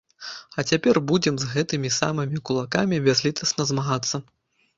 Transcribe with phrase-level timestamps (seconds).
[0.61, 4.23] А цяпер будзем з гэтымі самымі кулакамі бязлітасна змагацца.